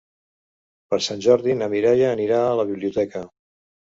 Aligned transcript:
Per 0.93 0.97
Sant 1.07 1.19
Jordi 1.25 1.57
na 1.59 1.67
Mireia 1.75 2.09
anirà 2.13 2.39
a 2.45 2.57
la 2.61 2.65
biblioteca. 2.73 3.25